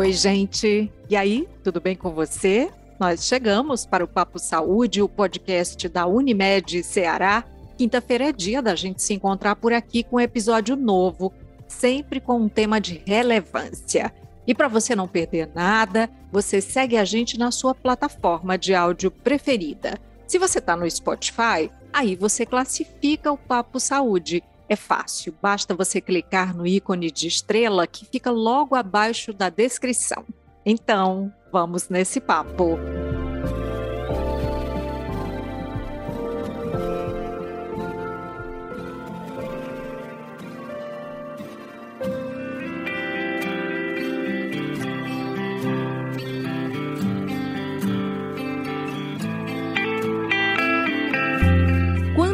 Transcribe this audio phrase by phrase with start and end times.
[0.00, 0.90] Oi, gente.
[1.10, 2.70] E aí, tudo bem com você?
[2.98, 7.44] Nós chegamos para o Papo Saúde, o podcast da Unimed Ceará.
[7.76, 11.34] Quinta-feira é dia da gente se encontrar por aqui com um episódio novo,
[11.68, 14.10] sempre com um tema de relevância.
[14.46, 19.10] E para você não perder nada, você segue a gente na sua plataforma de áudio
[19.10, 19.98] preferida.
[20.26, 26.00] Se você está no Spotify, aí você classifica o Papo Saúde é fácil, basta você
[26.00, 30.24] clicar no ícone de estrela que fica logo abaixo da descrição.
[30.64, 32.78] Então, vamos nesse papo.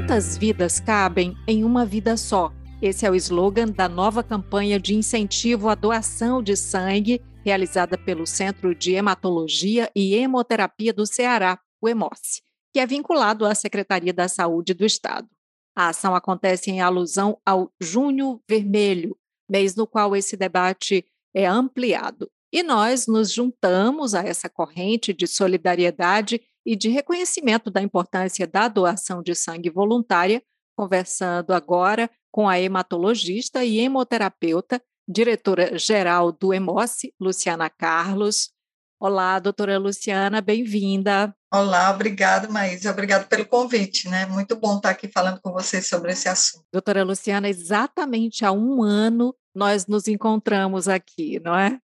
[0.06, 2.52] Quantas vidas cabem em uma vida só?
[2.80, 8.24] Esse é o slogan da nova campanha de incentivo à doação de sangue realizada pelo
[8.24, 12.40] Centro de Hematologia e Hemoterapia do Ceará, o EMOS,
[12.72, 15.28] que é vinculado à Secretaria da Saúde do Estado.
[15.74, 19.18] A ação acontece em alusão ao Junho Vermelho,
[19.50, 21.04] mês no qual esse debate
[21.34, 22.30] é ampliado.
[22.52, 28.66] E nós nos juntamos a essa corrente de solidariedade e de reconhecimento da importância da
[28.66, 30.42] doação de sangue voluntária,
[30.76, 38.50] conversando agora com a hematologista e hemoterapeuta, diretora-geral do EMOS, Luciana Carlos.
[38.98, 41.32] Olá, doutora Luciana, bem-vinda.
[41.54, 42.90] Olá, obrigada, Maísa.
[42.90, 44.26] Obrigado pelo convite, né?
[44.26, 46.64] Muito bom estar aqui falando com vocês sobre esse assunto.
[46.72, 51.78] Doutora Luciana, exatamente há um ano nós nos encontramos aqui, não é?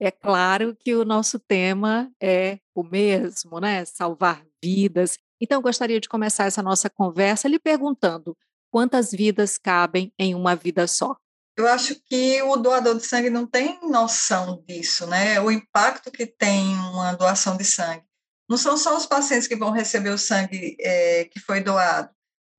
[0.00, 3.84] É claro que o nosso tema é o mesmo, né?
[3.84, 5.18] Salvar vidas.
[5.38, 8.34] Então, gostaria de começar essa nossa conversa lhe perguntando:
[8.70, 11.14] quantas vidas cabem em uma vida só?
[11.54, 15.38] Eu acho que o doador de sangue não tem noção disso, né?
[15.38, 18.04] O impacto que tem uma doação de sangue.
[18.48, 22.08] Não são só os pacientes que vão receber o sangue é, que foi doado,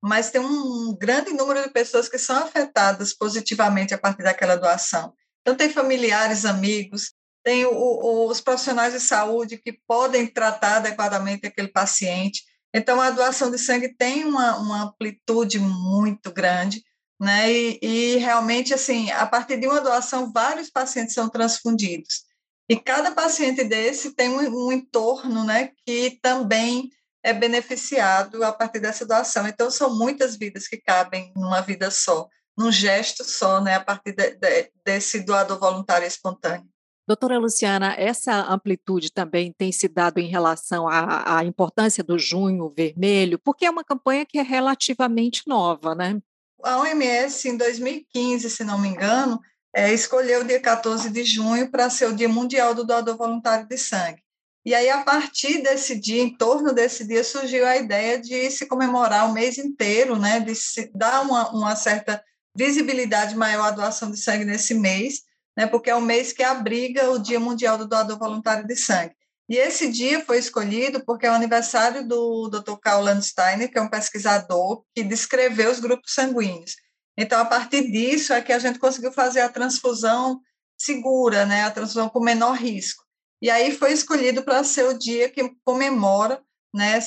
[0.02, 5.14] mas tem um grande número de pessoas que são afetadas positivamente a partir daquela doação.
[5.42, 7.12] Então, tem familiares, amigos,
[7.44, 12.44] tem o, os profissionais de saúde que podem tratar adequadamente aquele paciente.
[12.74, 16.84] Então, a doação de sangue tem uma, uma amplitude muito grande,
[17.20, 17.52] né?
[17.52, 22.24] E, e, realmente, assim, a partir de uma doação, vários pacientes são transfundidos.
[22.70, 26.90] E cada paciente desse tem um, um entorno, né, que também
[27.24, 29.46] é beneficiado a partir dessa doação.
[29.48, 34.14] Então, são muitas vidas que cabem numa vida só, num gesto só, né, a partir
[34.14, 36.72] de, de, desse doador voluntário espontâneo.
[37.08, 42.70] Doutora Luciana, essa amplitude também tem se dado em relação à, à, importância do junho
[42.70, 46.22] vermelho, porque é uma campanha que é relativamente nova, né?
[46.64, 49.40] A OMS, em 2015, se não me engano,
[49.76, 53.68] é, escolheu o dia 14 de junho para ser o Dia Mundial do Doador Voluntário
[53.68, 54.22] de Sangue.
[54.64, 58.68] E aí, a partir desse dia, em torno desse dia, surgiu a ideia de se
[58.68, 60.54] comemorar o mês inteiro, né, de
[60.94, 62.24] dar uma, uma certa
[62.56, 65.24] visibilidade maior à doação de sangue nesse mês,
[65.62, 69.14] né, porque é o mês que abriga o Dia Mundial do Doador Voluntário de Sangue.
[69.48, 72.78] E esse dia foi escolhido porque é o aniversário do Dr.
[72.82, 76.78] Karl Landsteiner, que é um pesquisador que descreveu os grupos sanguíneos.
[77.16, 80.42] Então, a partir disso é que a gente conseguiu fazer a transfusão
[80.76, 83.04] segura, né, a transfusão com menor risco.
[83.40, 86.42] E aí foi escolhido para ser o dia que comemora
[86.74, 86.98] né,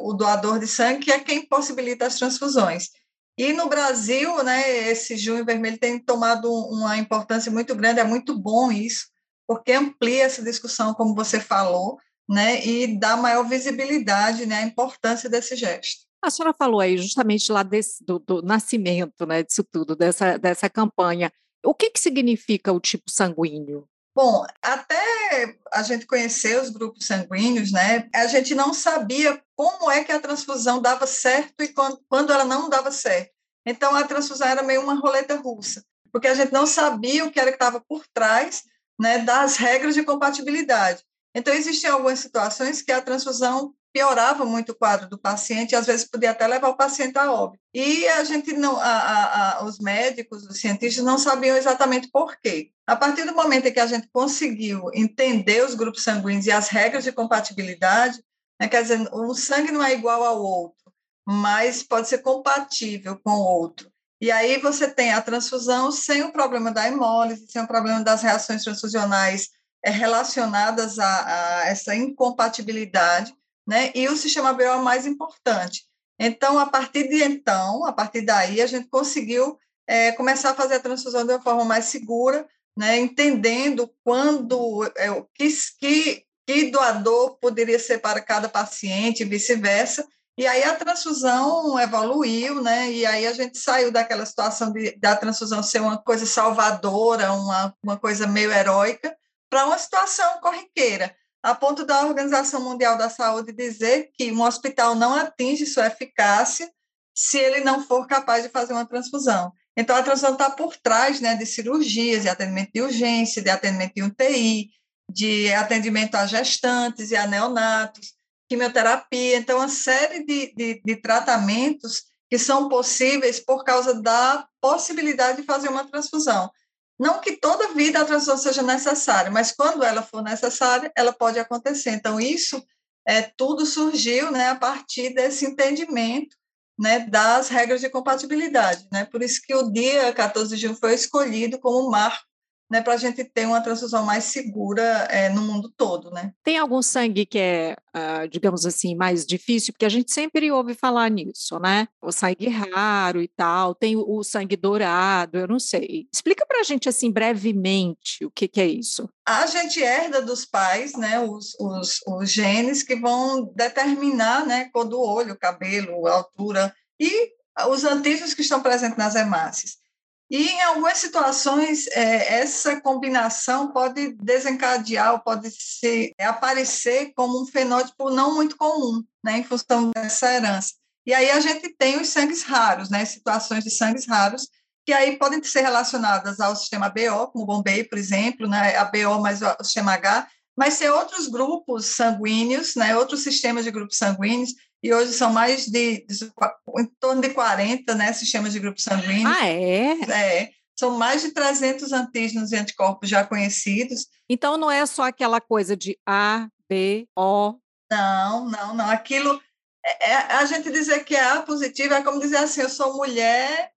[0.00, 2.88] o doador de sangue, que é quem possibilita as transfusões.
[3.36, 8.38] E no Brasil, né, esse junho vermelho tem tomado uma importância muito grande, é muito
[8.38, 9.06] bom isso,
[9.46, 11.98] porque amplia essa discussão, como você falou,
[12.28, 16.02] né, e dá maior visibilidade né, à importância desse gesto.
[16.22, 20.70] A senhora falou aí justamente lá desse, do, do, nascimento né, disso tudo, dessa, dessa
[20.70, 21.32] campanha.
[21.64, 23.88] O que, que significa o tipo sanguíneo?
[24.14, 30.04] Bom, até a gente conhecer os grupos sanguíneos, né, a gente não sabia como é
[30.04, 33.32] que a transfusão dava certo e quando, quando ela não dava certo.
[33.64, 35.82] Então, a transfusão era meio uma roleta russa,
[36.12, 38.64] porque a gente não sabia o que era que estava por trás
[39.00, 41.02] né, das regras de compatibilidade.
[41.34, 45.86] Então, existiam algumas situações que a transfusão piorava muito o quadro do paciente e às
[45.86, 47.62] vezes podia até levar o paciente a óbito.
[47.74, 52.36] E a gente não, a, a, a, os médicos, os cientistas não sabiam exatamente por
[52.40, 52.70] quê.
[52.86, 56.68] A partir do momento em que a gente conseguiu entender os grupos sanguíneos e as
[56.68, 58.22] regras de compatibilidade,
[58.60, 60.92] né, quer dizer, um sangue não é igual ao outro,
[61.26, 63.92] mas pode ser compatível com o outro.
[64.20, 68.22] E aí você tem a transfusão sem o problema da hemólise, sem o problema das
[68.22, 69.48] reações transfusionais
[69.84, 73.34] é, relacionadas a, a essa incompatibilidade,
[73.66, 73.90] né?
[73.94, 75.84] E o sistema B é o mais importante.
[76.18, 80.76] Então, a partir de então, a partir daí, a gente conseguiu é, começar a fazer
[80.76, 85.48] a transfusão de uma forma mais segura, né, entendendo quando é, que,
[85.78, 90.06] que, que doador poderia ser para cada paciente e vice-versa.
[90.38, 92.90] E aí a transfusão evoluiu, né?
[92.90, 97.74] E aí a gente saiu daquela situação de, da transfusão ser uma coisa salvadora, uma,
[97.82, 99.14] uma coisa meio heróica,
[99.50, 104.94] para uma situação corriqueira, a ponto da Organização Mundial da Saúde dizer que um hospital
[104.94, 106.70] não atinge sua eficácia
[107.14, 109.52] se ele não for capaz de fazer uma transfusão.
[109.76, 113.94] Então, a transfusão está por trás né, de cirurgias, de atendimento de urgência, de atendimento
[113.94, 114.70] de UTI,
[115.10, 118.14] de atendimento a gestantes e a neonatos,
[118.48, 119.36] quimioterapia.
[119.36, 125.46] Então, uma série de, de, de tratamentos que são possíveis por causa da possibilidade de
[125.46, 126.50] fazer uma transfusão.
[126.98, 131.38] Não que toda vida a transfusão seja necessária, mas quando ela for necessária, ela pode
[131.38, 131.90] acontecer.
[131.90, 132.62] Então, isso
[133.06, 136.36] é, tudo surgiu né, a partir desse entendimento
[136.78, 138.86] né, das regras de compatibilidade.
[138.92, 139.04] Né?
[139.04, 142.24] Por isso que o dia 14 de junho foi escolhido como marco
[142.72, 146.32] né, para a gente ter uma transfusão mais segura é, no mundo todo, né?
[146.42, 149.74] Tem algum sangue que é, uh, digamos assim, mais difícil?
[149.74, 151.86] Porque a gente sempre ouve falar nisso, né?
[152.00, 156.08] O sangue raro e tal, tem o, o sangue dourado, eu não sei.
[156.10, 159.06] Explica para a gente, assim, brevemente, o que, que, é isso.
[159.28, 164.86] A gente herda dos pais, né, os, os, os genes que vão determinar, né, cor
[164.86, 167.32] do olho, cabelo, altura e
[167.68, 169.82] os antígenos que estão presentes nas hemácias.
[170.32, 177.42] E em algumas situações, é, essa combinação pode desencadear ou pode se, é, aparecer como
[177.42, 180.72] um fenótipo não muito comum, né, em função dessa herança.
[181.04, 184.48] E aí a gente tem os sangues raros, né, situações de sangues raros,
[184.86, 188.86] que aí podem ser relacionadas ao sistema BO, como o Bombay, por exemplo, né, a
[188.86, 190.26] BO mais o sistema H,
[190.56, 195.66] mas ser outros grupos sanguíneos, né, outros sistemas de grupos sanguíneos, e hoje são mais
[195.66, 196.32] de, de
[196.78, 199.36] em torno de 40 né, sistemas de grupos sanguíneos.
[199.38, 199.92] Ah, é?
[200.10, 200.50] É.
[200.76, 204.08] São mais de 300 antígenos e anticorpos já conhecidos.
[204.28, 207.54] Então, não é só aquela coisa de A, B, O.
[207.90, 208.90] Não, não, não.
[208.90, 209.40] Aquilo.
[209.84, 212.96] É, é, a gente dizer que é A positivo é como dizer assim: eu sou
[212.96, 213.70] mulher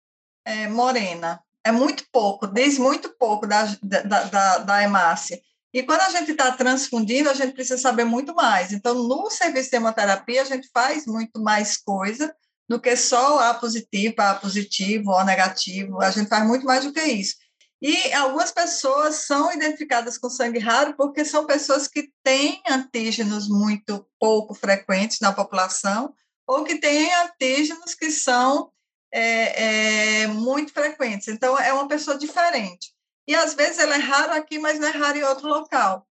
[0.45, 1.39] é, morena.
[1.63, 5.39] É muito pouco, diz muito pouco da, da, da, da hemácia.
[5.75, 8.71] E quando a gente está transfundindo, a gente precisa saber muito mais.
[8.71, 12.33] Então, no serviço de hemoterapia, a gente faz muito mais coisa
[12.65, 16.01] do que só A positivo, A positivo, O negativo.
[16.01, 17.35] A gente faz muito mais do que isso.
[17.81, 24.07] E algumas pessoas são identificadas com sangue raro porque são pessoas que têm antígenos muito
[24.17, 26.13] pouco frequentes na população
[26.47, 28.71] ou que têm antígenos que são
[29.11, 31.27] é, é, muito frequentes.
[31.27, 32.94] Então, é uma pessoa diferente.
[33.27, 36.07] E às vezes ele é raro aqui, mas não é raro em outro local.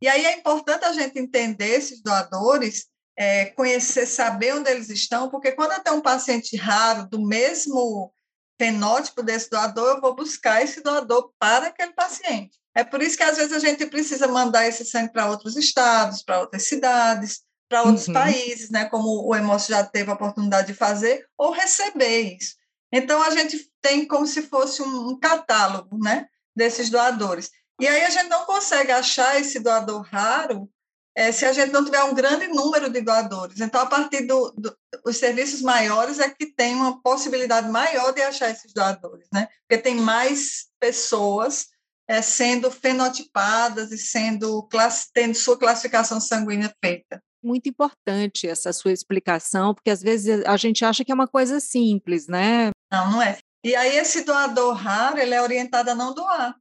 [0.00, 2.86] E aí é importante a gente entender esses doadores,
[3.16, 8.12] é, conhecer, saber onde eles estão, porque quando eu tenho um paciente raro do mesmo
[8.60, 12.58] fenótipo desse doador, eu vou buscar esse doador para aquele paciente.
[12.74, 16.22] É por isso que às vezes a gente precisa mandar esse sangue para outros estados,
[16.22, 18.14] para outras cidades, para outros uhum.
[18.14, 22.54] países, né, como o Emoço já teve a oportunidade de fazer, ou receber isso.
[22.92, 26.26] Então a gente tem como se fosse um catálogo, né?
[26.58, 27.50] Desses doadores.
[27.80, 30.68] E aí a gente não consegue achar esse doador raro
[31.16, 33.60] é, se a gente não tiver um grande número de doadores.
[33.60, 38.20] Então, a partir dos do, do, serviços maiores é que tem uma possibilidade maior de
[38.22, 39.48] achar esses doadores, né?
[39.66, 41.66] Porque tem mais pessoas
[42.08, 44.68] é, sendo fenotipadas e sendo
[45.12, 47.22] tendo sua classificação sanguínea feita.
[47.42, 51.60] Muito importante essa sua explicação, porque às vezes a gente acha que é uma coisa
[51.60, 52.70] simples, né?
[52.90, 53.38] Não, não é.
[53.64, 56.54] E aí esse doador raro, ele é orientado a não doar,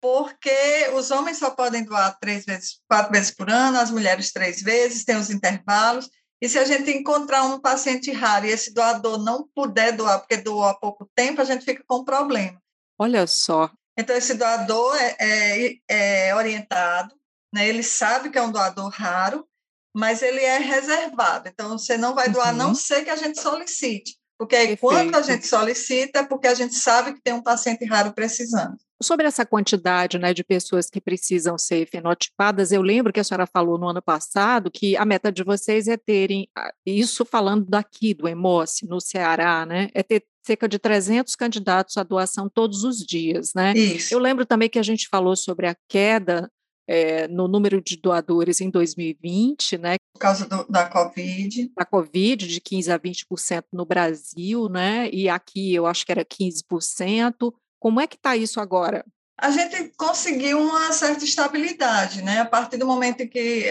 [0.00, 4.60] porque os homens só podem doar três vezes, quatro vezes por ano, as mulheres três
[4.60, 6.08] vezes, tem os intervalos.
[6.40, 10.36] E se a gente encontrar um paciente raro e esse doador não puder doar, porque
[10.36, 12.60] doou há pouco tempo, a gente fica com problema.
[12.98, 13.70] Olha só.
[13.98, 17.14] Então, esse doador é, é, é orientado,
[17.52, 17.66] né?
[17.66, 19.48] ele sabe que é um doador raro,
[19.94, 21.48] mas ele é reservado.
[21.48, 22.58] Então, você não vai doar, uhum.
[22.58, 24.18] não ser que a gente solicite.
[24.38, 27.84] Porque aí, quando a gente solicita, é porque a gente sabe que tem um paciente
[27.86, 28.76] raro precisando.
[29.02, 33.46] Sobre essa quantidade né, de pessoas que precisam ser fenotipadas, eu lembro que a senhora
[33.46, 36.48] falou no ano passado que a meta de vocês é terem,
[36.84, 42.02] isso falando daqui do EMOSE, no Ceará, né, é ter cerca de 300 candidatos à
[42.02, 43.74] doação todos os dias, né?
[43.76, 44.14] Isso.
[44.14, 46.48] Eu lembro também que a gente falou sobre a queda
[46.86, 49.96] é, no número de doadores em 2020, né?
[50.14, 51.72] Por causa do, da Covid.
[51.76, 55.10] Da Covid, de 15% a 20% no Brasil, né?
[55.10, 57.52] E aqui eu acho que era 15%.
[57.80, 59.04] Como é que está isso agora?
[59.38, 62.40] A gente conseguiu uma certa estabilidade, né?
[62.40, 63.66] A partir do momento em que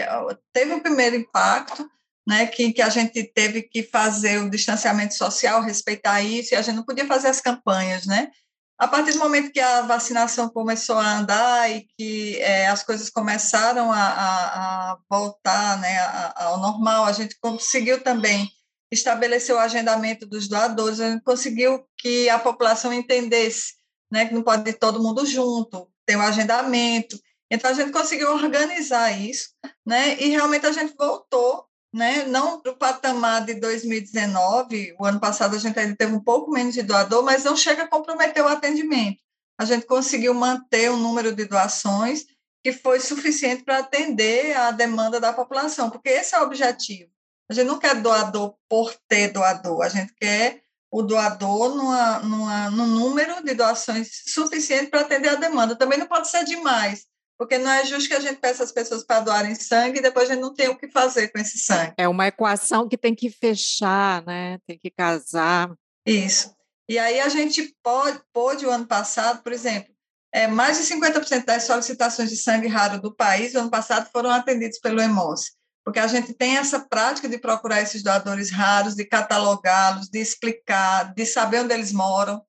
[0.52, 1.88] teve o primeiro impacto,
[2.26, 6.62] né, que, que a gente teve que fazer o distanciamento social, respeitar isso, e a
[6.62, 8.30] gente não podia fazer as campanhas, né?
[8.78, 13.08] A partir do momento que a vacinação começou a andar e que é, as coisas
[13.08, 15.98] começaram a, a, a voltar né,
[16.36, 18.50] ao normal, a gente conseguiu também
[18.90, 23.74] estabelecer o agendamento dos doadores, a gente conseguiu que a população entendesse
[24.10, 27.18] né, que não pode ir todo mundo junto, tem o agendamento.
[27.50, 29.50] Então, a gente conseguiu organizar isso,
[29.84, 31.65] né, e realmente a gente voltou
[31.96, 32.26] né?
[32.26, 36.50] não para o patamar de 2019, o ano passado a gente ainda teve um pouco
[36.50, 39.18] menos de doador, mas não chega a comprometer o atendimento.
[39.58, 42.26] A gente conseguiu manter o número de doações
[42.62, 47.10] que foi suficiente para atender a demanda da população, porque esse é o objetivo.
[47.48, 52.70] A gente não quer doador por ter doador, a gente quer o doador numa, numa,
[52.70, 55.74] num número de doações suficiente para atender a demanda.
[55.74, 57.06] Também não pode ser demais,
[57.38, 60.30] porque não é justo que a gente peça as pessoas para doarem sangue e depois
[60.30, 61.94] a gente não tem o que fazer com esse sangue.
[61.96, 64.58] É uma equação que tem que fechar, né?
[64.66, 65.70] Tem que casar.
[66.06, 66.54] Isso.
[66.88, 69.92] E aí a gente pode, pôde, o ano passado, por exemplo,
[70.32, 74.30] é, mais de 50% das solicitações de sangue raro do país, no ano passado, foram
[74.30, 75.52] atendidos pelo EMOS,
[75.84, 81.12] porque a gente tem essa prática de procurar esses doadores raros, de catalogá-los, de explicar,
[81.14, 82.42] de saber onde eles moram,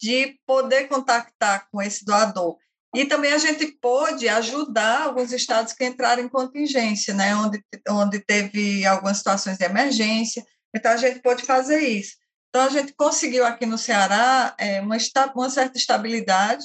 [0.00, 2.56] de poder contactar com esse doador.
[2.94, 8.18] E também a gente pôde ajudar alguns estados que entraram em contingência, né, onde, onde
[8.18, 10.44] teve algumas situações de emergência.
[10.74, 12.16] Então, a gente pôde fazer isso.
[12.48, 14.96] Então, a gente conseguiu aqui no Ceará é, uma,
[15.36, 16.64] uma certa estabilidade.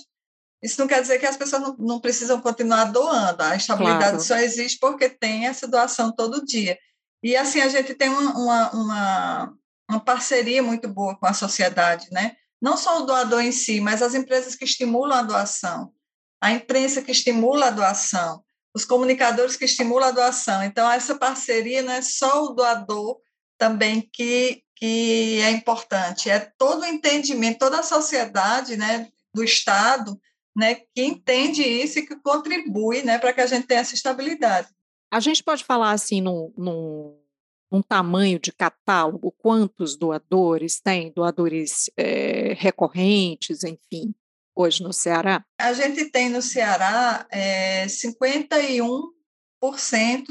[0.63, 3.43] Isso não quer dizer que as pessoas não, não precisam continuar doando.
[3.43, 4.21] A estabilidade claro.
[4.21, 6.75] só existe porque tem essa doação todo dia.
[7.21, 9.53] E, assim, a gente tem uma, uma, uma,
[9.91, 12.35] uma parceria muito boa com a sociedade, né?
[12.59, 15.93] Não só o doador em si, mas as empresas que estimulam a doação
[16.45, 20.63] a imprensa que estimula a doação, os comunicadores que estimulam a doação.
[20.63, 23.19] Então, essa parceria não é só o doador
[23.57, 30.21] também que, que é importante, é todo o entendimento, toda a sociedade né, do Estado
[30.55, 34.67] né, que entende isso e que contribui né, para que a gente tenha essa estabilidade.
[35.11, 37.19] A gente pode falar assim num, num,
[37.71, 44.13] num tamanho de catálogo, quantos doadores tem, doadores é, recorrentes, enfim
[44.55, 45.43] hoje no Ceará?
[45.59, 49.03] A gente tem no Ceará é, 51%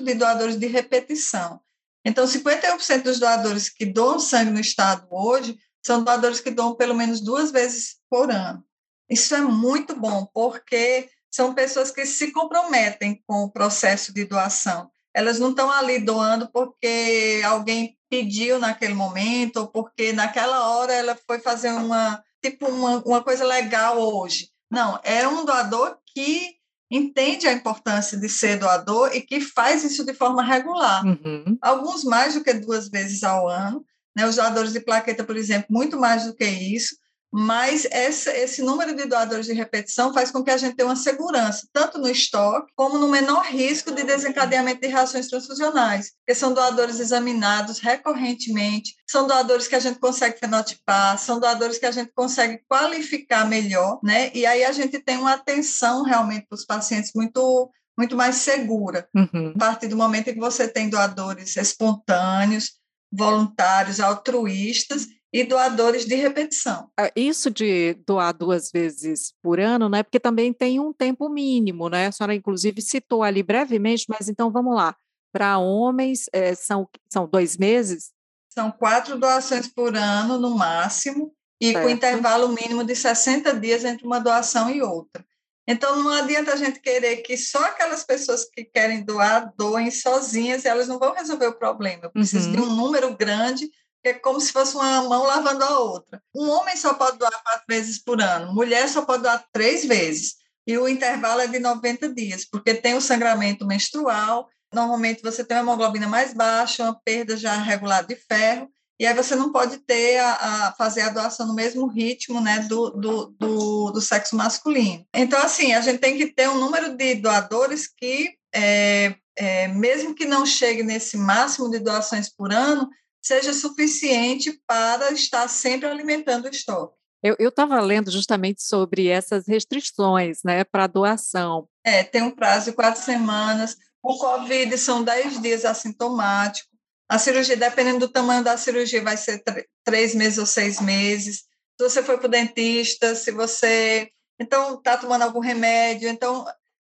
[0.02, 1.60] de doadores de repetição.
[2.04, 6.94] Então, 51% dos doadores que doam sangue no estado hoje são doadores que doam pelo
[6.94, 8.64] menos duas vezes por ano.
[9.08, 14.90] Isso é muito bom, porque são pessoas que se comprometem com o processo de doação.
[15.14, 21.18] Elas não estão ali doando porque alguém pediu naquele momento, ou porque naquela hora ela
[21.26, 24.50] foi fazer uma tipo uma, uma coisa legal hoje.
[24.70, 26.54] Não, é um doador que
[26.90, 31.04] entende a importância de ser doador e que faz isso de forma regular.
[31.04, 31.56] Uhum.
[31.60, 33.84] Alguns mais do que duas vezes ao ano.
[34.16, 34.26] Né?
[34.26, 36.96] Os doadores de plaqueta, por exemplo, muito mais do que isso
[37.36, 40.94] mas esse, esse número de doadores de repetição faz com que a gente tenha uma
[40.94, 46.54] segurança, tanto no estoque, como no menor risco de desencadeamento de reações transfusionais, que são
[46.54, 52.12] doadores examinados recorrentemente, são doadores que a gente consegue fenotipar, são doadores que a gente
[52.14, 54.30] consegue qualificar melhor, né?
[54.32, 59.08] E aí a gente tem uma atenção realmente para os pacientes muito muito mais segura.
[59.14, 59.52] Uhum.
[59.54, 62.72] A partir do momento em que você tem doadores espontâneos,
[63.12, 66.88] voluntários, altruístas, e doadores de repetição.
[66.96, 70.04] Ah, isso de doar duas vezes por ano, né?
[70.04, 72.06] Porque também tem um tempo mínimo, né?
[72.06, 74.94] A senhora, inclusive, citou ali brevemente, mas então vamos lá.
[75.32, 78.12] Para homens, é, são, são dois meses?
[78.48, 81.84] São quatro doações por ano, no máximo, e certo.
[81.84, 85.26] com intervalo mínimo de 60 dias entre uma doação e outra.
[85.66, 90.64] Então, não adianta a gente querer que só aquelas pessoas que querem doar doem sozinhas,
[90.64, 92.04] elas não vão resolver o problema.
[92.04, 92.54] Eu preciso uhum.
[92.54, 93.68] de um número grande
[94.08, 96.22] é como se fosse uma mão lavando a outra.
[96.34, 100.34] Um homem só pode doar quatro vezes por ano, mulher só pode doar três vezes,
[100.66, 105.56] e o intervalo é de 90 dias, porque tem o sangramento menstrual, normalmente você tem
[105.58, 108.68] uma hemoglobina mais baixa, uma perda já regular de ferro,
[108.98, 110.32] e aí você não pode ter a,
[110.68, 115.04] a fazer a doação no mesmo ritmo né, do, do, do, do, sexo masculino.
[115.12, 120.14] Então, assim, a gente tem que ter um número de doadores que, é, é, mesmo
[120.14, 122.88] que não chegue nesse máximo de doações por ano,
[123.24, 126.94] seja suficiente para estar sempre alimentando o estoque.
[127.22, 131.66] Eu estava lendo justamente sobre essas restrições né, para doação.
[131.82, 133.78] É, tem um prazo de quatro semanas.
[134.02, 136.68] O COVID são dez dias assintomático.
[137.08, 139.42] A cirurgia, dependendo do tamanho da cirurgia, vai ser
[139.82, 141.44] três meses ou seis meses.
[141.80, 146.44] Se você foi para o dentista, se você então está tomando algum remédio, então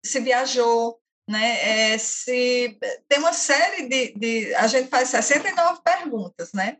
[0.04, 1.92] se viajou, né?
[1.94, 6.78] É, se tem uma série de, de, a gente faz 69 perguntas, né?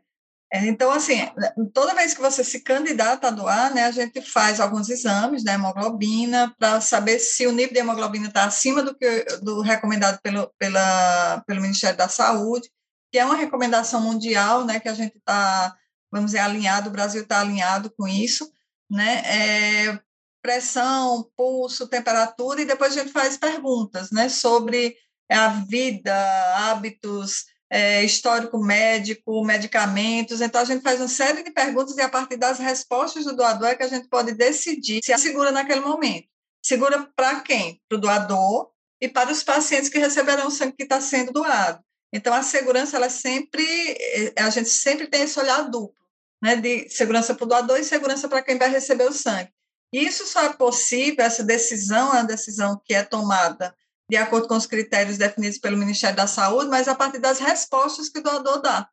[0.52, 1.30] É, então, assim,
[1.74, 5.54] toda vez que você se candidata a doar, né, a gente faz alguns exames da
[5.54, 10.50] hemoglobina para saber se o nível de hemoglobina está acima do que do recomendado pelo,
[10.58, 12.70] pela, pelo Ministério da Saúde,
[13.12, 15.76] que é uma recomendação mundial, né, que a gente está,
[16.10, 18.50] vamos dizer, alinhado, o Brasil está alinhado com isso,
[18.90, 20.00] né, é,
[20.48, 24.96] pressão, pulso, temperatura, e depois a gente faz perguntas, né, sobre
[25.30, 26.16] a vida,
[26.56, 30.40] hábitos, é, histórico médico, medicamentos.
[30.40, 33.68] Então, a gente faz uma série de perguntas e, a partir das respostas do doador,
[33.68, 36.30] é que a gente pode decidir se segura naquele momento.
[36.64, 37.82] Segura para quem?
[37.90, 41.84] Para o doador e para os pacientes que receberão o sangue que está sendo doado.
[42.14, 45.94] Então, a segurança, ela é sempre, é, a gente sempre tem esse olhar duplo,
[46.42, 49.52] né, de segurança para o doador e segurança para quem vai receber o sangue.
[49.92, 53.74] Isso só é possível, essa decisão é uma decisão que é tomada
[54.10, 58.10] de acordo com os critérios definidos pelo Ministério da Saúde, mas a partir das respostas
[58.10, 58.88] que o doador dá.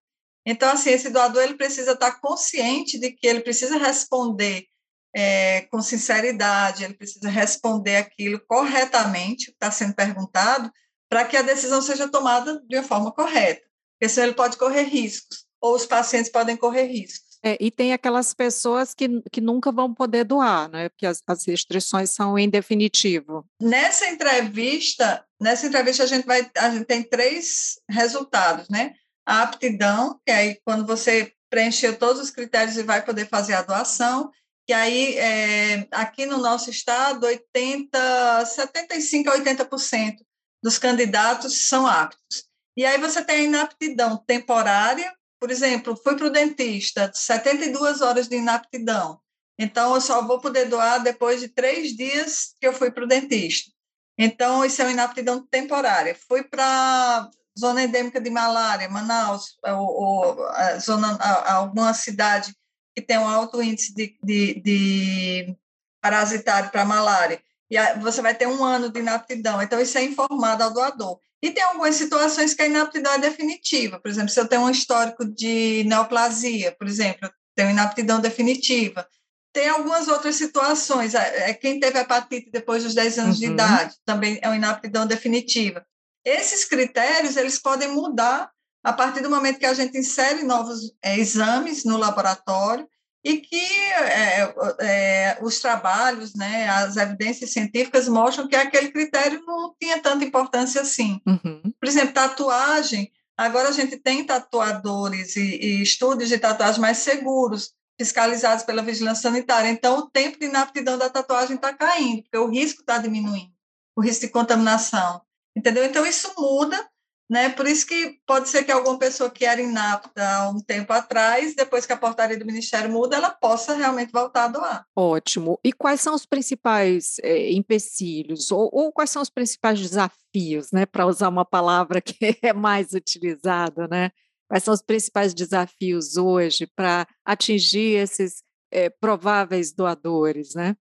[0.47, 4.67] Então, assim, esse doador ele precisa estar consciente de que ele precisa responder
[5.15, 10.71] é, com sinceridade, ele precisa responder aquilo corretamente, que está sendo perguntado,
[11.09, 14.83] para que a decisão seja tomada de uma forma correta, porque senão ele pode correr
[14.83, 17.24] riscos, ou os pacientes podem correr riscos.
[17.45, 20.89] É, e tem aquelas pessoas que, que nunca vão poder doar, né?
[20.89, 23.45] Porque as, as restrições são em definitivo.
[23.61, 28.95] Nessa entrevista, nessa entrevista a gente vai, a gente tem três resultados, né?
[29.27, 33.63] A aptidão, que aí quando você preencheu todos os critérios e vai poder fazer a
[33.63, 34.31] doação,
[34.67, 40.17] que aí é, aqui no nosso estado 80, 75 a 80%
[40.63, 42.45] dos candidatos são aptos.
[42.75, 48.29] E aí você tem a inaptidão temporária, por exemplo, fui para o dentista, 72 horas
[48.29, 49.21] de inaptidão.
[49.59, 53.07] Então, eu só vou poder doar depois de três dias que eu fui para o
[53.07, 53.71] dentista.
[54.17, 56.17] Então, isso é uma inaptidão temporária.
[56.27, 62.57] Fui para zona endêmica de malária, Manaus, ou, ou a zona, a, alguma cidade
[62.97, 65.57] que tem um alto índice de, de, de
[66.01, 67.39] parasitário para malária.
[67.71, 69.61] E você vai ter um ano de inaptidão.
[69.63, 71.19] Então, isso é informado ao doador.
[71.43, 74.01] E tem algumas situações que a inaptidão é definitiva.
[74.01, 79.07] Por exemplo, se eu tenho um histórico de neoplasia, por exemplo, eu tenho inaptidão definitiva.
[79.53, 81.15] Tem algumas outras situações.
[81.15, 83.41] É, é quem teve hepatite depois dos 10 anos uhum.
[83.41, 85.85] de idade também é uma inaptidão definitiva.
[86.25, 88.51] Esses critérios eles podem mudar
[88.83, 92.89] a partir do momento que a gente insere novos é, exames no laboratório
[93.25, 99.75] e que é, é, os trabalhos, né, as evidências científicas mostram que aquele critério não
[99.81, 101.21] tinha tanta importância assim.
[101.27, 101.63] Uhum.
[101.81, 107.73] Por exemplo, tatuagem, agora a gente tem tatuadores e, e estúdios de tatuagem mais seguros,
[107.99, 109.71] fiscalizados pela vigilância sanitária.
[109.71, 113.53] Então, o tempo de inaptidão da tatuagem está caindo, porque o risco está diminuindo,
[113.97, 115.23] o risco de contaminação.
[115.57, 115.85] Entendeu?
[115.85, 116.87] Então, isso muda
[117.29, 117.49] né?
[117.49, 121.55] Por isso que pode ser que alguma pessoa que era inapta há um tempo atrás,
[121.55, 124.87] depois que a portaria do Ministério muda, ela possa realmente voltar a doar.
[124.95, 125.59] Ótimo.
[125.65, 130.85] E quais são os principais é, empecilhos, ou, ou, quais são os principais desafios, né?
[130.87, 134.11] Para usar uma palavra que é mais utilizada, né?
[134.49, 140.77] Quais são os principais desafios hoje para atingir esses é, prováveis doadores, né?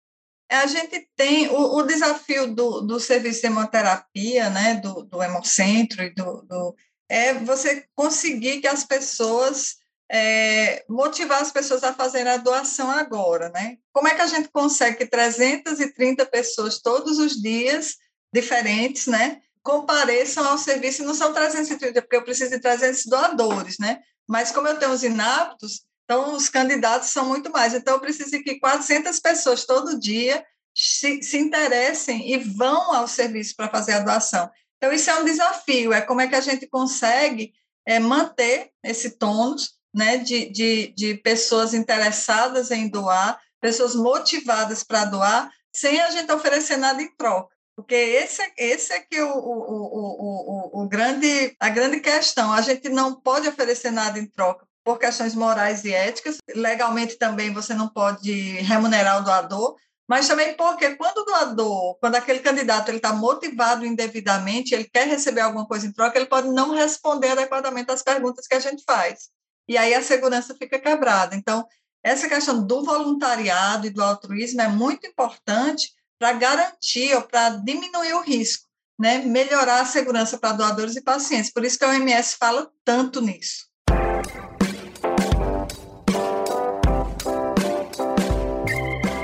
[0.52, 6.02] A gente tem o, o desafio do, do serviço de hemoterapia, né, do, do hemocentro
[6.02, 6.76] e do, do
[7.08, 9.76] é você conseguir que as pessoas
[10.10, 13.76] é, motivar as pessoas a fazerem a doação agora, né?
[13.92, 17.96] Como é que a gente consegue que 330 pessoas todos os dias
[18.32, 21.04] diferentes, né, compareçam ao serviço?
[21.04, 24.00] Não são 330, porque eu preciso de 300 doadores, né?
[24.28, 27.74] Mas como eu tenho os inaptos, então, os candidatos são muito mais.
[27.74, 33.54] Então, eu preciso que 400 pessoas todo dia se, se interessem e vão ao serviço
[33.56, 34.50] para fazer a doação.
[34.76, 37.52] Então, isso é um desafio, é como é que a gente consegue
[37.86, 45.04] é, manter esse tônus né, de, de, de pessoas interessadas em doar, pessoas motivadas para
[45.04, 47.54] doar, sem a gente oferecer nada em troca.
[47.76, 52.52] Porque esse, é, esse é que o, o, o, o, o grande, a grande questão.
[52.52, 56.38] A gente não pode oferecer nada em troca por questões morais e éticas.
[56.54, 59.76] Legalmente também você não pode remunerar o doador,
[60.08, 65.06] mas também porque quando o doador, quando aquele candidato ele está motivado indevidamente, ele quer
[65.06, 68.82] receber alguma coisa em troca, ele pode não responder adequadamente às perguntas que a gente
[68.84, 69.30] faz.
[69.68, 71.36] E aí a segurança fica quebrada.
[71.36, 71.66] Então,
[72.02, 78.12] essa questão do voluntariado e do altruísmo é muito importante para garantir ou para diminuir
[78.14, 78.68] o risco,
[78.98, 79.18] né?
[79.18, 81.52] melhorar a segurança para doadores e pacientes.
[81.52, 83.71] Por isso que a OMS fala tanto nisso.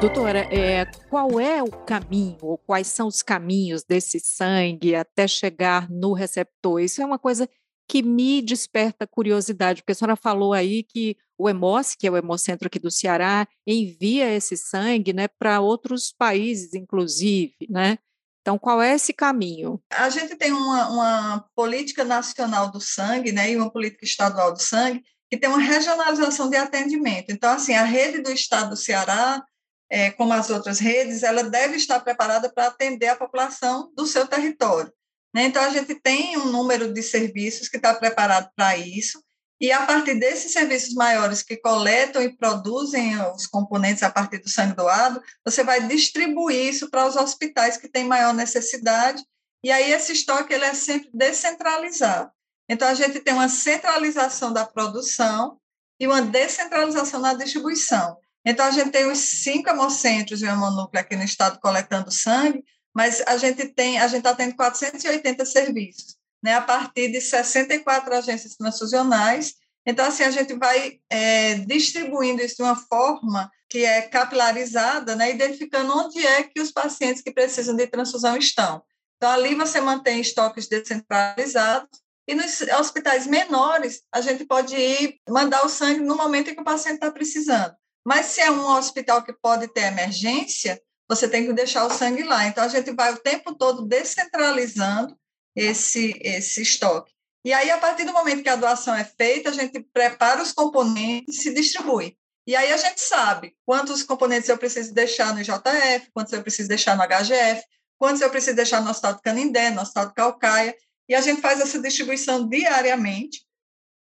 [0.01, 5.91] Doutora, é, qual é o caminho, ou quais são os caminhos desse sangue até chegar
[5.91, 6.81] no receptor?
[6.81, 7.49] Isso é uma coisa
[7.89, 12.17] que me desperta curiosidade, porque a senhora falou aí que o Hemos, que é o
[12.17, 17.99] Hemocentro aqui do Ceará, envia esse sangue né, para outros países, inclusive, né?
[18.41, 19.83] Então, qual é esse caminho?
[19.91, 24.63] A gente tem uma, uma política nacional do sangue, né, e uma política estadual do
[24.63, 27.31] sangue, que tem uma regionalização de atendimento.
[27.31, 29.43] Então, assim, a rede do Estado do Ceará,
[29.91, 34.27] é, como as outras redes, ela deve estar preparada para atender a população do seu
[34.27, 34.93] território.
[35.35, 35.45] Né?
[35.45, 39.23] Então, a gente tem um número de serviços que está preparado para isso,
[39.61, 44.49] e a partir desses serviços maiores que coletam e produzem os componentes a partir do
[44.49, 49.23] sangue doado, você vai distribuir isso para os hospitais que têm maior necessidade,
[49.65, 52.31] e aí esse estoque ele é sempre descentralizado.
[52.69, 55.59] Então, a gente tem uma centralização da produção
[55.99, 58.17] e uma descentralização na distribuição.
[58.51, 62.65] Então, a gente tem os cinco hemocentros e o hemonúcleo aqui no estado coletando sangue,
[62.95, 68.15] mas a gente tem, a gente está tendo 480 serviços, né, a partir de 64
[68.15, 69.53] agências transfusionais.
[69.87, 75.31] Então, assim, a gente vai é, distribuindo isso de uma forma que é capilarizada, né,
[75.31, 78.83] identificando onde é que os pacientes que precisam de transfusão estão.
[79.19, 85.67] Então, ali você mantém estoques descentralizados, e nos hospitais menores, a gente pode ir mandar
[85.67, 87.77] o sangue no momento em que o paciente está precisando.
[88.09, 92.23] Mas se é um hospital que pode ter emergência, você tem que deixar o sangue
[92.23, 92.47] lá.
[92.47, 95.15] Então, a gente vai o tempo todo descentralizando
[95.55, 97.13] esse, esse estoque.
[97.45, 100.53] E aí, a partir do momento que a doação é feita, a gente prepara os
[100.53, 102.17] componentes e se distribui.
[102.47, 106.67] E aí a gente sabe quantos componentes eu preciso deixar no JF, quantos eu preciso
[106.67, 107.63] deixar no HGF,
[107.99, 110.75] quantos eu preciso deixar no Hospital de Canindé, no Hospital de Calcaia,
[111.07, 113.47] e a gente faz essa distribuição diariamente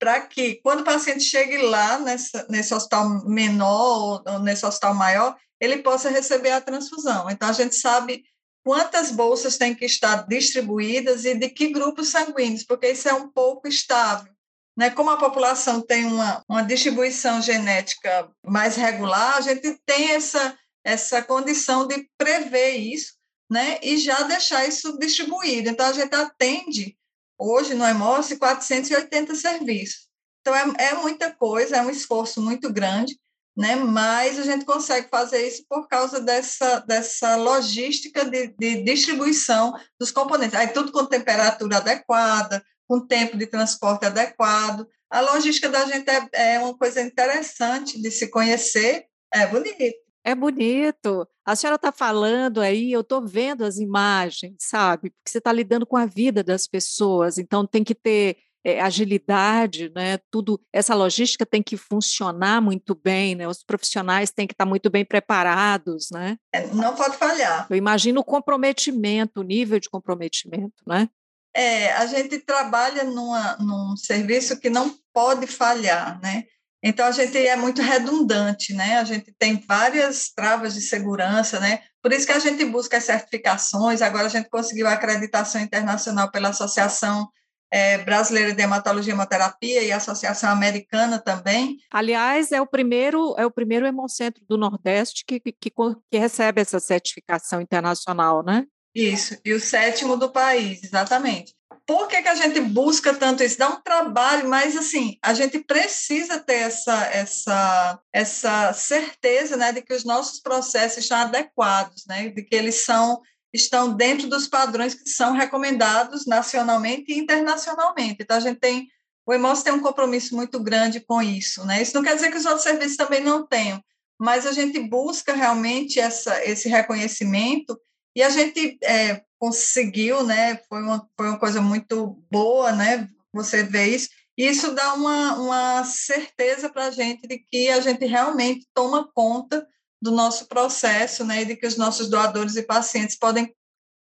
[0.03, 5.37] para que, quando o paciente chegue lá, nessa, nesse hospital menor ou nesse hospital maior,
[5.61, 7.31] ele possa receber a transfusão.
[7.31, 8.25] Então, a gente sabe
[8.65, 13.29] quantas bolsas têm que estar distribuídas e de que grupos sanguíneos, porque isso é um
[13.29, 14.33] pouco estável.
[14.77, 14.91] Né?
[14.91, 21.23] Como a população tem uma, uma distribuição genética mais regular, a gente tem essa, essa
[21.23, 23.13] condição de prever isso
[23.49, 25.69] né, e já deixar isso distribuído.
[25.69, 26.99] Então, a gente atende,
[27.43, 30.09] hoje, no EMOS, 480 serviços.
[30.41, 33.19] Então, é, é muita coisa, é um esforço muito grande,
[33.57, 39.73] né, mas a gente consegue fazer isso por causa dessa, dessa logística de, de distribuição
[40.01, 40.59] dos componentes.
[40.59, 44.87] Aí, tudo com temperatura adequada, com tempo de transporte adequado.
[45.11, 50.02] A logística da gente é, é uma coisa interessante de se conhecer, é bonito.
[50.25, 51.27] É bonito.
[51.45, 55.11] A senhora está falando aí, eu estou vendo as imagens, sabe?
[55.11, 59.91] Porque você está lidando com a vida das pessoas, então tem que ter é, agilidade,
[59.95, 60.19] né?
[60.31, 63.49] Tudo, essa logística tem que funcionar muito bem, né?
[63.49, 66.37] Os profissionais têm que estar muito bem preparados, né?
[66.53, 67.67] É, não pode falhar.
[67.69, 71.09] Eu imagino o comprometimento, o nível de comprometimento, né?
[71.55, 76.45] É, a gente trabalha numa, num serviço que não pode falhar, né?
[76.83, 78.99] Então, a gente é muito redundante, né?
[78.99, 81.81] A gente tem várias travas de segurança, né?
[82.03, 84.03] Por isso que a gente busca as certificações.
[84.03, 87.29] Agora, a gente conseguiu a acreditação internacional pela Associação
[87.73, 91.79] é, Brasileira de Hematologia e Hemoterapia e a Associação Americana também.
[91.91, 96.81] Aliás, é o primeiro é o primeiro hemocentro do Nordeste que, que, que recebe essa
[96.81, 98.67] certificação internacional, né?
[98.95, 101.55] Isso, e o sétimo do país, exatamente
[101.87, 103.59] por que, que a gente busca tanto isso?
[103.59, 109.83] Dá um trabalho, mas assim, a gente precisa ter essa, essa, essa certeza né, de
[109.83, 113.21] que os nossos processos estão adequados, né, de que eles são
[113.53, 118.19] estão dentro dos padrões que são recomendados nacionalmente e internacionalmente.
[118.21, 118.89] Então, a gente tem,
[119.27, 121.65] o EMOS tem um compromisso muito grande com isso.
[121.67, 121.83] Né?
[121.83, 123.83] Isso não quer dizer que os outros serviços também não tenham,
[124.19, 127.79] mas a gente busca realmente essa, esse reconhecimento
[128.17, 130.57] e a gente é, conseguiu, né?
[130.69, 133.09] Foi uma, foi uma coisa muito boa, né?
[133.35, 134.09] Você vê isso.
[134.39, 139.11] E isso dá uma, uma certeza para a gente de que a gente realmente toma
[139.13, 139.67] conta
[140.01, 141.43] do nosso processo, né?
[141.43, 143.53] E de que os nossos doadores e pacientes podem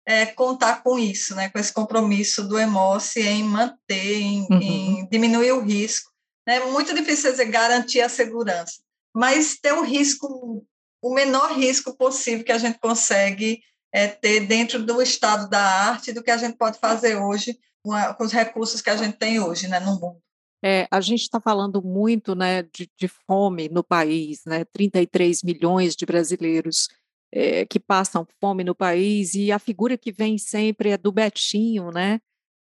[0.06, 1.48] é, contar com isso, né?
[1.48, 4.60] Com esse compromisso do EMOS em manter, em, uhum.
[4.62, 6.12] em diminuir o risco.
[6.46, 8.80] É muito difícil dizer garantir a segurança,
[9.12, 10.64] mas ter o risco,
[11.02, 13.60] o menor risco possível que a gente consegue
[13.94, 17.92] é, ter dentro do estado da arte do que a gente pode fazer hoje com,
[17.92, 20.20] a, com os recursos que a gente tem hoje né, no mundo.
[20.64, 25.94] É, a gente está falando muito né, de, de, fome no país, né, 33 milhões
[25.94, 26.88] de brasileiros
[27.32, 31.90] é, que passam fome no país, e a figura que vem sempre é do Betinho,
[31.90, 32.18] né,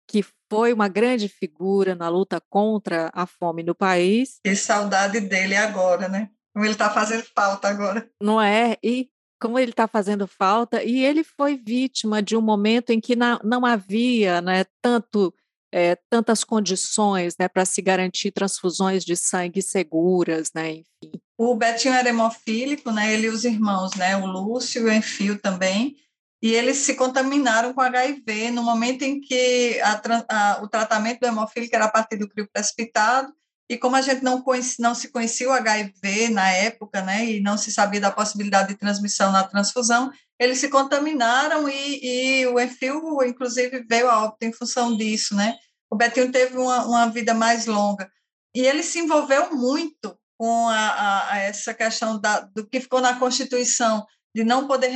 [0.08, 4.40] que foi uma grande figura na luta contra a fome no país.
[4.44, 6.30] Que saudade dele agora, né?
[6.54, 8.10] Como ele está fazendo falta agora.
[8.22, 8.78] Não é?
[8.82, 13.16] E como ele está fazendo falta, e ele foi vítima de um momento em que
[13.16, 15.34] não, não havia né, tanto
[15.72, 21.12] é, tantas condições né, para se garantir transfusões de sangue seguras, né, enfim.
[21.38, 25.38] O Betinho era hemofílico, né, ele e os irmãos, né, o Lúcio e o Enfio
[25.38, 25.96] também,
[26.42, 31.28] e eles se contaminaram com HIV no momento em que a, a, o tratamento do
[31.28, 33.34] hemofílico era a partir do crio precipitado,
[33.70, 37.42] e como a gente não, conhece, não se conhecia o HIV na época, né, e
[37.42, 42.60] não se sabia da possibilidade de transmissão na transfusão, eles se contaminaram e, e o
[42.60, 45.56] Enfio, inclusive, veio a óbito em função disso, né?
[45.90, 48.10] O Betinho teve uma, uma vida mais longa.
[48.54, 53.18] E ele se envolveu muito com a, a, essa questão da, do que ficou na
[53.18, 54.92] Constituição, de não poder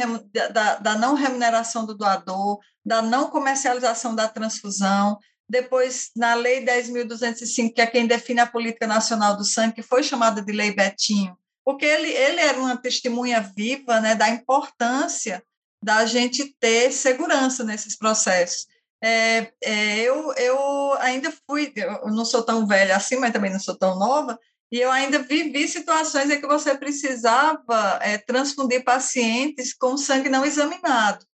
[0.51, 5.17] da, da não remuneração do doador, da não comercialização da transfusão,
[5.51, 10.01] depois na Lei 10.205, que é quem define a política nacional do sangue, que foi
[10.01, 15.43] chamada de Lei Betinho, porque ele, ele era uma testemunha viva né, da importância
[15.83, 18.65] da gente ter segurança nesses processos.
[19.03, 23.59] É, é, eu, eu ainda fui, eu não sou tão velha assim, mas também não
[23.59, 24.39] sou tão nova,
[24.71, 30.45] e eu ainda vivi situações em que você precisava é, transfundir pacientes com sangue não
[30.45, 31.25] examinado,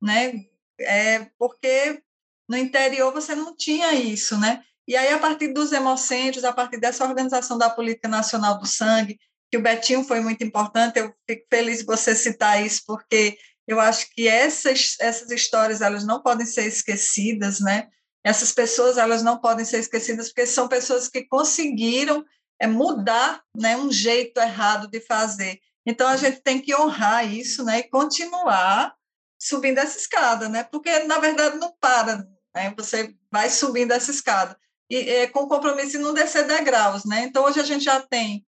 [0.00, 0.32] né?
[0.78, 2.03] É, porque
[2.48, 4.62] no interior você não tinha isso, né?
[4.86, 9.18] E aí, a partir dos hemocentros, a partir dessa organização da Política Nacional do Sangue,
[9.50, 13.80] que o Betinho foi muito importante, eu fico feliz de você citar isso, porque eu
[13.80, 17.88] acho que essas, essas histórias elas não podem ser esquecidas, né?
[18.22, 22.24] Essas pessoas elas não podem ser esquecidas porque são pessoas que conseguiram
[22.60, 25.60] é, mudar né, um jeito errado de fazer.
[25.86, 27.80] Então a gente tem que honrar isso, né?
[27.80, 28.94] E continuar
[29.38, 30.64] subindo essa escada, né?
[30.64, 32.72] Porque na verdade não para, né?
[32.76, 34.56] Você vai subindo essa escada
[34.88, 37.24] e é, com compromisso de não descer degraus, né?
[37.24, 38.44] Então hoje a gente já tem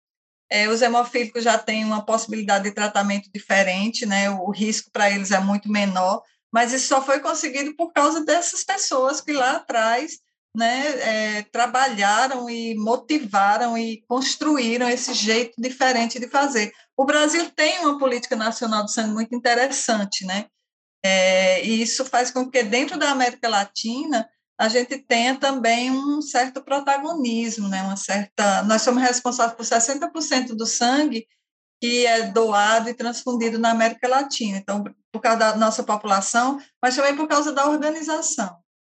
[0.50, 4.30] é, os hemofílicos já têm uma possibilidade de tratamento diferente, né?
[4.30, 8.62] O risco para eles é muito menor, mas isso só foi conseguido por causa dessas
[8.62, 10.18] pessoas que lá atrás
[10.54, 16.72] né, é, trabalharam e motivaram e construíram esse jeito diferente de fazer.
[16.96, 20.46] O Brasil tem uma política nacional do sangue muito interessante, né?
[21.06, 26.20] É, e isso faz com que dentro da América Latina a gente tenha também um
[26.20, 27.82] certo protagonismo, né?
[27.82, 31.26] Uma certa, nós somos responsáveis por 60% do sangue
[31.80, 34.56] que é doado e transfundido na América Latina.
[34.56, 38.56] Então, por causa da nossa população, mas também por causa da organização.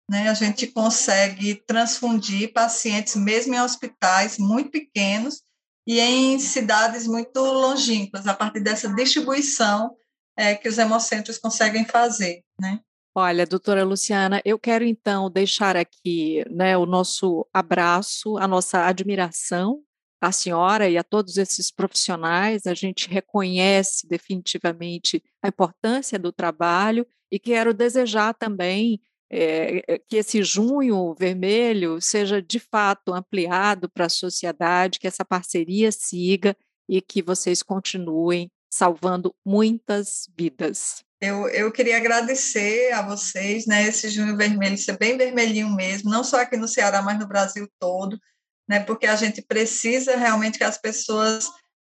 [0.09, 0.29] Né?
[0.29, 5.43] A gente consegue transfundir pacientes, mesmo em hospitais muito pequenos
[5.87, 9.98] e em cidades muito longínquas, a partir dessa distribuição
[10.39, 12.45] é, que os hemocentros conseguem fazer.
[12.61, 12.79] Né?
[13.13, 19.83] Olha, doutora Luciana, eu quero então deixar aqui né, o nosso abraço, a nossa admiração
[20.21, 22.67] à senhora e a todos esses profissionais.
[22.67, 30.43] A gente reconhece definitivamente a importância do trabalho e quero desejar também é, que esse
[30.45, 36.57] junho vermelho seja de fato ampliado para a sociedade, que essa parceria siga
[36.89, 41.05] e que vocês continuem salvando muitas vidas.
[41.21, 46.23] Eu, eu queria agradecer a vocês, né, esse junho vermelho ser bem vermelhinho mesmo, não
[46.23, 48.19] só aqui no Ceará, mas no Brasil todo,
[48.69, 51.49] né, porque a gente precisa realmente que as pessoas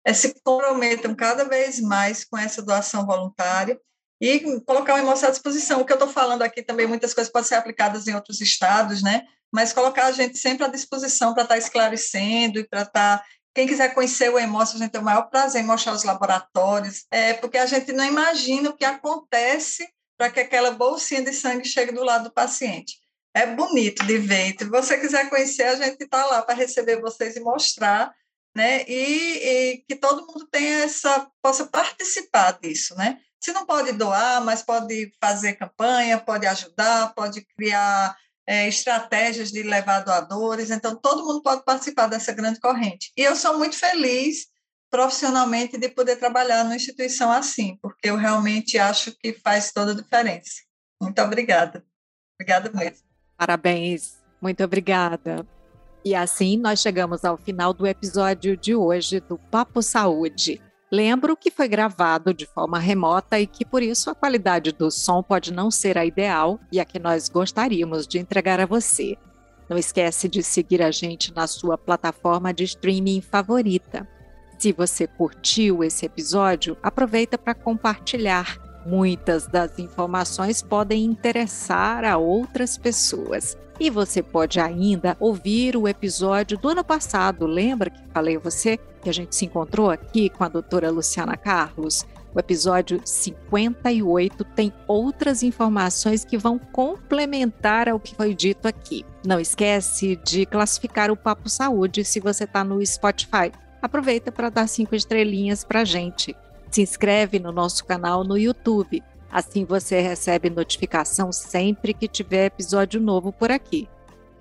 [0.05, 3.79] é, se comprometam cada vez mais com essa doação voluntária
[4.21, 5.81] e colocar o emoção à disposição.
[5.81, 9.01] O que eu estou falando aqui também, muitas coisas podem ser aplicadas em outros estados,
[9.01, 13.17] né, mas colocar a gente sempre à disposição para estar tá esclarecendo e para estar
[13.17, 16.03] tá quem quiser conhecer o Emócio, a gente tem o maior prazer em mostrar os
[16.03, 19.87] laboratórios, é, porque a gente não imagina o que acontece
[20.17, 22.99] para que aquela bolsinha de sangue chegue do lado do paciente.
[23.33, 24.55] É bonito de ver.
[24.59, 28.13] Se você quiser conhecer, a gente está lá para receber vocês e mostrar,
[28.53, 28.83] né?
[28.87, 33.19] E, e, que todo mundo tenha essa possa participar disso, né?
[33.39, 39.63] Se não pode doar, mas pode fazer campanha, pode ajudar, pode criar é, estratégias de
[39.63, 43.11] levar doadores, então todo mundo pode participar dessa grande corrente.
[43.17, 44.47] E eu sou muito feliz
[44.89, 49.95] profissionalmente de poder trabalhar numa instituição assim, porque eu realmente acho que faz toda a
[49.95, 50.61] diferença.
[51.01, 51.83] Muito obrigada.
[52.39, 53.05] Obrigada mesmo.
[53.37, 54.23] Parabéns.
[54.41, 55.45] Muito obrigada.
[56.03, 60.61] E assim nós chegamos ao final do episódio de hoje do Papo Saúde.
[60.91, 65.23] Lembro que foi gravado de forma remota e que por isso a qualidade do som
[65.23, 69.17] pode não ser a ideal e a que nós gostaríamos de entregar a você.
[69.67, 74.07] Não esquece de seguir a gente na sua plataforma de streaming favorita.
[74.59, 78.64] Se você curtiu esse episódio, aproveita para compartilhar.
[78.85, 83.57] Muitas das informações podem interessar a outras pessoas.
[83.79, 87.45] E você pode ainda ouvir o episódio do ano passado.
[87.45, 91.35] Lembra que falei a você que a gente se encontrou aqui com a doutora Luciana
[91.35, 92.05] Carlos?
[92.33, 99.05] O episódio 58 tem outras informações que vão complementar ao que foi dito aqui.
[99.25, 103.51] Não esquece de classificar o Papo Saúde se você está no Spotify.
[103.81, 106.35] Aproveita para dar cinco estrelinhas para a gente.
[106.75, 109.01] Se inscreve no nosso canal no YouTube.
[109.31, 113.87] Assim você recebe notificação sempre que tiver episódio novo por aqui.